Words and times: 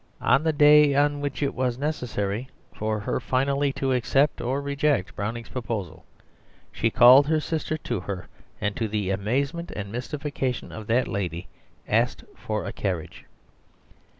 On 0.21 0.41
the 0.41 0.51
day 0.51 0.95
on 0.95 1.21
which 1.21 1.43
it 1.43 1.53
was 1.53 1.77
necessary 1.77 2.49
for 2.73 3.01
her 3.01 3.19
finally 3.19 3.71
to 3.73 3.93
accept 3.93 4.41
or 4.41 4.59
reject 4.59 5.15
Browning's 5.15 5.49
proposal, 5.49 6.05
she 6.71 6.89
called 6.89 7.27
her 7.27 7.39
sister 7.39 7.77
to 7.77 7.99
her, 7.99 8.27
and 8.59 8.75
to 8.77 8.87
the 8.87 9.11
amazement 9.11 9.69
and 9.69 9.91
mystification 9.91 10.71
of 10.71 10.87
that 10.87 11.07
lady 11.07 11.47
asked 11.87 12.23
for 12.35 12.65
a 12.65 12.73
carriage. 12.73 13.25